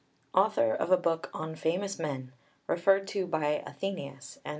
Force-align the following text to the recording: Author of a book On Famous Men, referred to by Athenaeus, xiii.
Author 0.33 0.73
of 0.73 0.89
a 0.91 0.97
book 0.97 1.29
On 1.31 1.55
Famous 1.55 1.99
Men, 1.99 2.33
referred 2.65 3.07
to 3.09 3.27
by 3.27 3.61
Athenaeus, 3.67 4.39
xiii. 4.43 4.49